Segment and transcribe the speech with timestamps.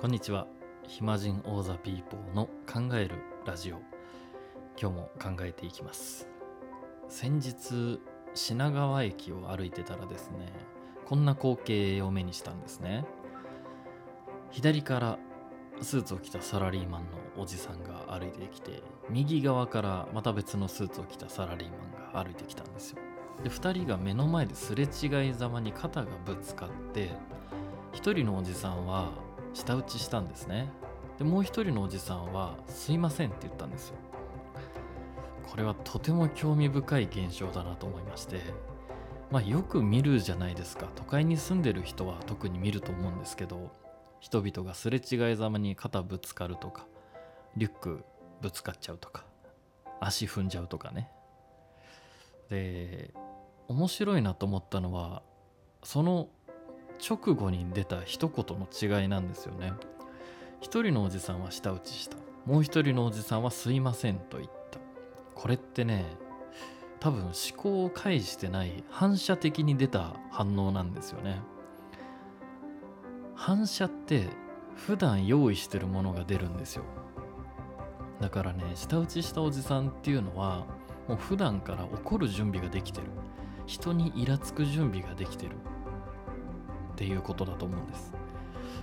[0.00, 0.46] こんにちは。
[0.88, 3.82] 暇人オーザピーポーの考えるラジオ。
[4.80, 6.26] 今日も考えていきます。
[7.10, 8.00] 先日
[8.32, 10.54] 品川駅を歩いてたらですね
[11.04, 13.04] こんな光景を目にしたんですね。
[14.50, 15.18] 左から
[15.82, 21.76] スーツを着たサラリーマンのおじさんが歩いてきて右側からまた別のスーツを着たサラリーマ
[22.08, 22.98] ンが歩いてきたんですよ。
[23.44, 27.10] で2人が目の前ですれ違いざまに肩がぶつかって
[27.92, 29.10] 1人のおじさんは
[29.52, 30.68] 舌打ちしたんですね。
[31.18, 33.96] でもう一人のおじさんは「すいません」って言ったんですよ。
[35.50, 38.40] これはとても興味深い現象だなと思いまして
[39.30, 40.88] まあよく見るじゃないですか。
[40.94, 43.70] 都会に住んでる人は特に見ると思うんですけど
[44.20, 46.86] 人々がすれ違いざまに肩ぶつかるとか
[47.56, 48.04] リュック
[48.40, 49.24] ぶつかっちゃうとか
[50.00, 51.10] 足踏んじゃうとかね。
[52.48, 53.12] で
[53.68, 55.22] 面白いなと思ったのは
[55.82, 56.28] その
[57.08, 58.68] 直後に出た一言の
[59.00, 59.72] 違いなんですよね。
[60.60, 62.16] 一人のおじさんは舌打ちした。
[62.44, 64.78] もう一人のおじさんはすいませんと言った。
[65.34, 66.04] これってね
[66.98, 71.40] 多分思考を介してない反射的に出た反応なんですよね。
[73.34, 74.28] 反射って
[74.74, 76.84] 普段用意してるものが出るんですよ。
[78.20, 80.66] だからね舌打ちしたおじさんっていうのは
[81.08, 83.06] もう普段から怒る準備ができてる。
[83.66, 85.52] 人にイラつく準備ができてる。
[87.00, 88.12] っていうことだと思うんです。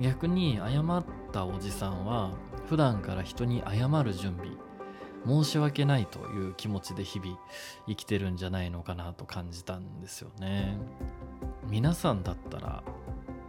[0.00, 2.30] 逆に謝ったおじさんは
[2.66, 4.48] 普段から人に謝る準備
[5.26, 7.38] 申し訳ないという気持ちで日々
[7.86, 10.78] 生きてるんじゃないのかなと感じたんですよね。
[11.68, 12.82] 皆さんだったら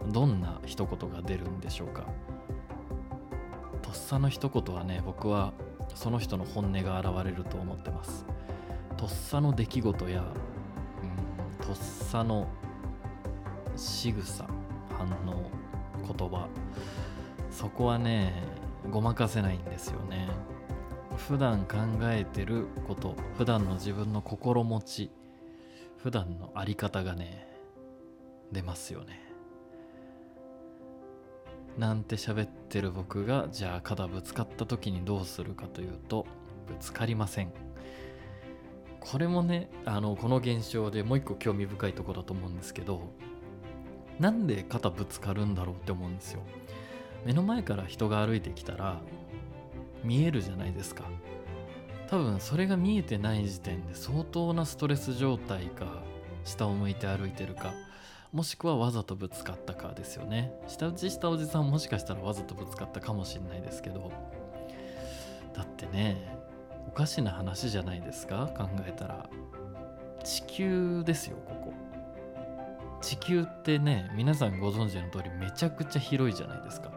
[0.08, 2.04] どんな一言が出るんでしょうか？
[3.80, 5.54] とっさの一言はね僕は
[5.94, 8.26] その人の本音が現れると思ってます。
[8.98, 12.46] とっさの出来事やうんとっさの
[13.80, 14.46] 仕草
[14.98, 15.50] 反応
[16.06, 16.48] 言葉
[17.50, 18.34] そこはね
[18.90, 20.28] ごまかせないんですよね。
[21.16, 25.10] 普段考えてること普段の自分の心持ち
[25.98, 27.46] 普段の在り方がね
[28.52, 29.22] 出ますよね。
[31.78, 36.26] なんて喋ってる僕がじゃあ肩ぶつかった時にどうするかというと
[36.68, 37.52] ぶつかりません。
[39.00, 43.14] これもねあのこの現象でもう一個興味深いとこだと思うんですけど
[44.20, 46.42] なんで肩ぶつかるんだろうって思うんですよ。
[47.24, 49.00] 目の前から人が歩いてきたら
[50.04, 51.04] 見えるじゃないですか。
[52.08, 56.02] 多分それが見えてない時点で相当なストレス状態か
[56.44, 57.72] 下を向いて歩いてるか
[58.32, 60.52] もしくはわざとぶつかったかですよね。
[60.68, 64.12] 下打ちしたおじさんもしかしたらわざとぶつかったかもしれないですけど。
[65.54, 66.36] だってね
[66.86, 69.30] おかしな話じゃないですか考えたら。
[70.22, 71.72] 地球ですよここ。
[73.10, 76.92] 地球ってね皆さんご存知の通りめちゃくちゃ広いじゃないですか。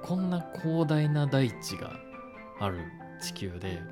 [0.00, 1.96] こんな広大な大地が
[2.60, 2.78] ある
[3.20, 3.82] 地球で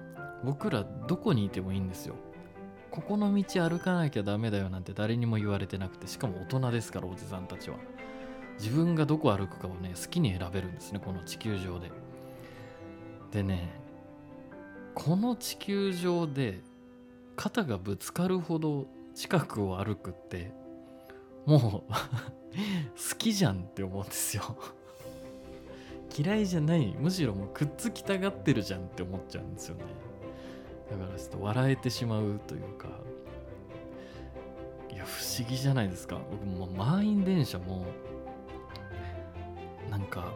[0.45, 2.15] 僕らどこにいてもいいんですよ。
[2.93, 7.79] ここの道歩かなきゃダメだよなんて誰にも言われてなくてしかも大人ですからおじさんたちは。
[8.61, 11.91] 自分がどこ歩くかをね好きに選べるんですねこの地球上で。
[13.33, 13.81] でね
[14.95, 16.61] この地球上で
[17.35, 18.87] 肩がぶつかるほど
[19.17, 20.63] 近くを歩くって
[21.47, 21.93] もう
[23.11, 24.57] 好きじゃんって思うんですよ。
[26.17, 29.85] 嫌いじゃないむしろもうくっつきたがってるじゃんって思っちゃうんですよね。
[30.91, 32.89] だからちょっと笑えてしまうというか。
[34.93, 36.21] いや不思議じゃないですか。
[36.31, 37.85] 僕も満員電車も
[39.91, 40.33] なんか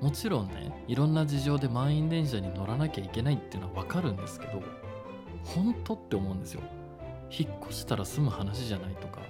[0.00, 4.62] もちろんねいろんな事情で満員電車に乗らなきゃいけないっていうのは分かるんですけど
[5.44, 6.62] 本当って思うんですよ。
[7.30, 9.20] 引っ越したら済む話じゃないとか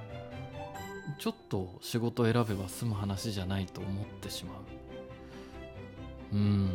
[1.21, 4.55] ちょっと仕事選べば済む話じゃないと思ってしま
[6.33, 6.37] う。
[6.37, 6.71] うん。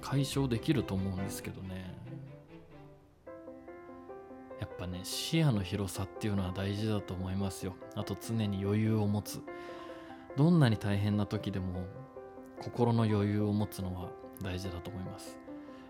[0.00, 1.92] 解消できると思うんですけどね。
[4.60, 7.74] やっぱね視野の広さっていうのは大事だと思いますよ。
[7.96, 9.42] あと常に余裕を持つ。
[10.36, 11.86] どんなに大変な時でも
[12.62, 15.36] 心の余裕を持つのは大事だと思います。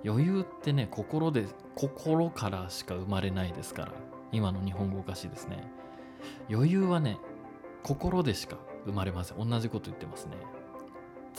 [0.06, 3.92] 余裕ってね心で心からしか生まれないですから。
[4.32, 5.83] 今の日本語おかしいですね。
[6.50, 7.18] 余裕はね
[7.82, 8.56] 心でしか
[8.86, 9.48] 生まれません。
[9.48, 10.36] 同じこと言ってますね。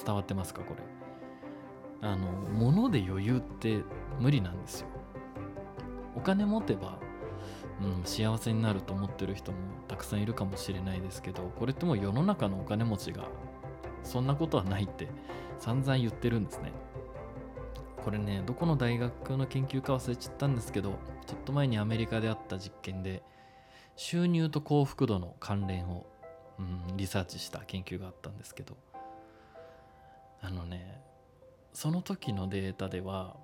[0.03, 0.83] 伝わってますかこれ。
[2.07, 3.83] あの物で余裕って
[4.19, 4.87] 無理なんですよ。
[6.15, 6.99] お金持てば、
[7.81, 13.27] うん、幸せになると思ってる人もたくさんいるかもしれないですけどこれってもう世の中のお金持ちが
[14.03, 15.09] そんなことはないって
[15.59, 16.71] 散々言ってるんですね。
[18.03, 23.23] これねどこの大学の研究か忘れちゃったんですけどちょっと前にアメリカであった実験で
[23.95, 26.05] 収入と幸福度の関連を、
[26.59, 26.61] う
[26.93, 28.75] ん、リサーチした研究があったんですけど
[30.41, 31.01] あのね
[31.73, 33.35] その時のデータでは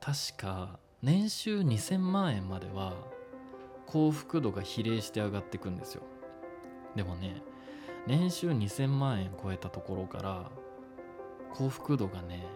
[0.00, 2.94] 確か年収2000万円までは
[3.86, 6.02] 幸福度が比例して上がっていくんですよ。
[6.96, 7.42] でもね
[8.06, 10.50] 年収2000万円超えたところから
[11.52, 12.46] 幸福度がね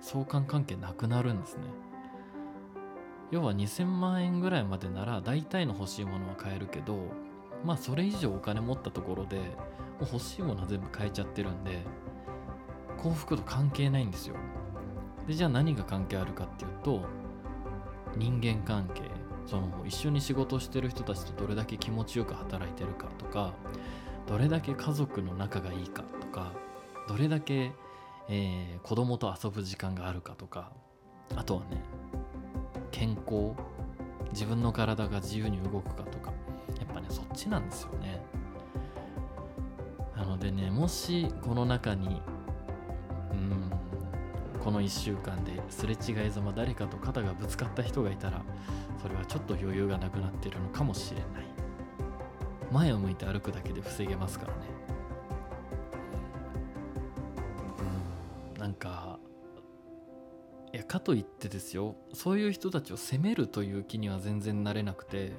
[0.00, 1.64] 相関関係なくなるんですね。
[3.30, 6.98] 要は2000万円ぐらいまでなら大体の欲しいものは買えるけど
[7.64, 9.42] まあそれ以上お金持ったところでも
[10.02, 11.82] う欲しいものは全部買えちゃってるんで
[12.98, 14.36] 幸福度関係ないんですよ。
[15.26, 17.02] でじゃあ何が関係あるかっていうと
[18.16, 19.02] 人間関係。
[19.46, 23.54] その一緒に仕事してる人たちとどれだけ気持ちよく働いてるかとか
[24.26, 26.52] どれだけ家族の仲がいいかとか
[27.08, 27.72] どれだけ、
[28.28, 30.72] えー、子供と遊ぶ時間があるかとか
[31.36, 31.80] あとはね
[32.90, 33.52] 健康
[34.32, 36.32] 自分の体が自由に動くかとか
[36.78, 38.20] やっぱねそっちなんですよね。
[40.16, 42.22] なのでねもしこの中に
[43.32, 43.70] うん
[44.62, 48.42] この1週間ですれ違いざま誰かと肩がぶつかった人がいたら
[49.00, 51.26] それはちょっと余裕がなくなってるのかもしれない。
[52.72, 54.58] 前を向いて歩くだけで防げますからね。
[58.54, 59.18] うんなんか
[60.76, 65.32] いやかといってですよそういう人たちを責めるという気には全然なれなくて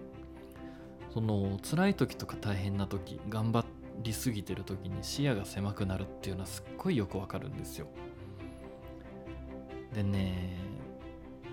[1.14, 3.64] その辛い時とか大変な時頑張
[4.02, 7.86] りすぎてる時に視野が狭くなるっていうのはすっごいよくわかるんですよ。
[9.94, 10.58] でね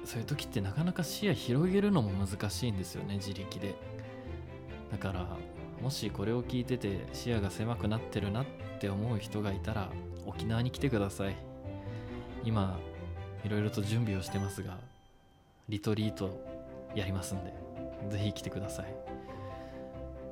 [0.06, 3.74] そういう時ってなかなか視野広げるのも難しいんですよね自力で。
[4.90, 5.26] だから
[5.82, 8.46] もしこれを聞いてて視野が狭くなってるなっ
[8.80, 9.90] て思う人がいたら
[10.24, 11.36] 沖縄に来てください。
[12.44, 12.78] 今
[13.44, 14.76] いろいろと準備をしてますが
[15.68, 16.30] リトリート
[16.94, 17.52] やりますんで
[18.10, 18.86] ぜひ来てください。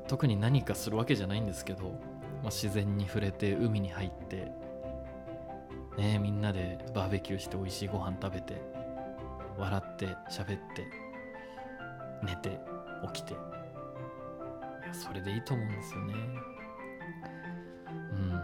[0.09, 1.85] 特に何かするわけじゃないんですけど、
[2.43, 4.53] まあ、自然に触れて海に入って
[5.97, 8.61] ねみんなでバーベキューして美味しいご飯食べて
[9.57, 10.87] 笑って喋って
[12.23, 12.59] 寝て
[13.15, 13.35] 起きて。
[14.93, 16.15] それでいいと思うんですよね。
[18.13, 18.41] うん。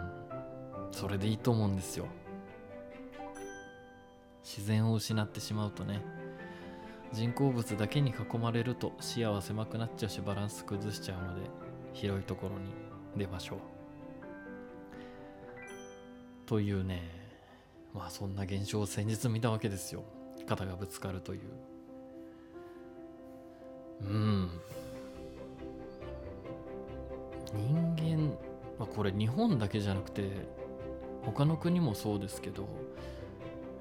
[0.90, 2.06] それでいいと思うんですよ。
[4.48, 6.00] 自然を失ってしまうとね
[7.12, 11.42] 人工物だけに囲まれると視野は狭くなっちゃうしバランス崩しちゃうので
[11.92, 12.70] 広いところに
[13.14, 13.58] 出ましょう。
[16.46, 17.02] というね
[17.92, 20.02] まあそんな現象を先日見たわけですよ。
[20.46, 21.40] 肩がぶつかるという。
[24.00, 24.50] うん。
[27.52, 28.34] 人間、
[28.78, 30.30] まあ、これ日本だけじゃなくて
[31.22, 32.66] 他の国もそうですけど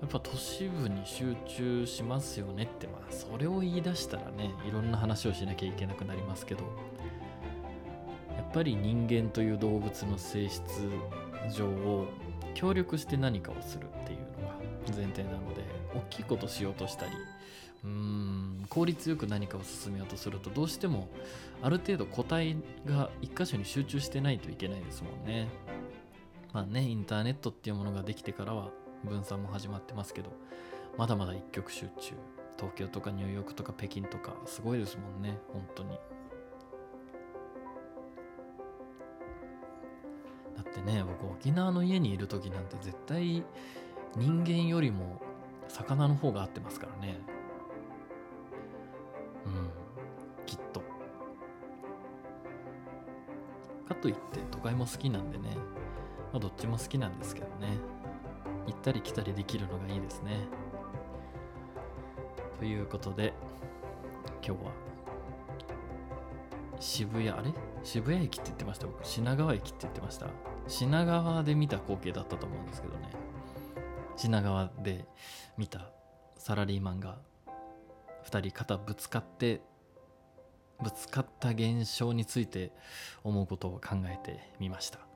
[0.02, 6.64] やっぱ都市部に集中しますよねってまあそれを言い出したらねいろんな話をしなきゃいけなくなりますけど
[8.36, 10.64] やっぱり人間という動物の性質
[11.52, 12.08] 上を
[12.54, 14.54] 協力して何かをするっていうのが
[14.96, 15.64] 前提なので
[15.96, 17.12] 大きいことしようとしたり
[17.84, 21.08] うーん効率よく何かを進めようとするとどうしても
[21.62, 22.56] ある程度個体
[22.86, 25.48] が一箇所に集中してないといけないですもんね。
[26.54, 28.70] まあねインターネットっていうものができてからは
[29.04, 30.32] 分散も始まってますけど
[30.98, 32.16] まだまだ一極集中。
[32.58, 35.92] 東京とかニューヨークとか北京とかすごいですもんね本当に。
[40.56, 43.44] だってね僕沖縄の家にいる時なんて絶対
[44.16, 45.22] 人間よりも
[45.68, 47.20] 魚の方が合ってますからね。
[49.46, 49.70] うん
[50.48, 50.82] きっと。
[53.88, 55.56] かといって都会も好きなんでね、
[56.34, 57.78] まあ、どっちも好きなんですけどね。
[58.68, 60.48] 行ったり来たりできるのがいいですね。
[62.60, 63.34] ということで
[64.46, 64.72] 今日は
[66.80, 67.54] 渋谷あれ？
[67.84, 68.88] 渋谷駅って言ってました？
[68.88, 70.28] 僕品川駅って言ってました。
[70.68, 73.10] 品川で見た光景だったと思うんですけどね。
[74.16, 75.06] 品川で
[75.58, 75.90] 見た
[76.38, 77.18] サラリーマンが
[78.26, 79.62] 2人肩ぶつかって
[80.84, 82.72] ぶつかった現象について
[83.24, 85.07] 思うことを考えてみました。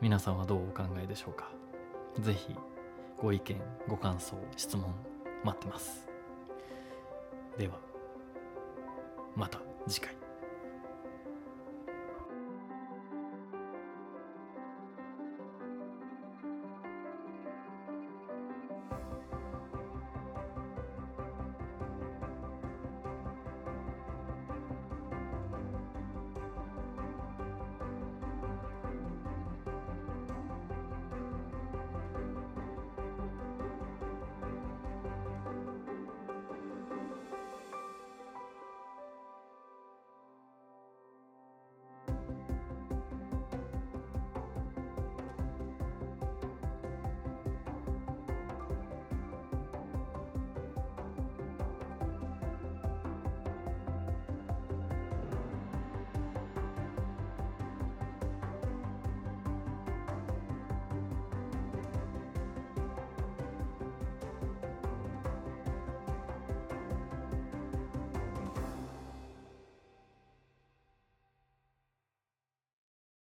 [0.00, 1.50] 皆さんはどうお考えでしょうか？
[2.18, 2.56] 是非
[3.20, 4.94] ご意見ご感想質問
[5.44, 6.08] 待ってます。
[7.58, 7.74] では
[9.36, 10.19] また次回。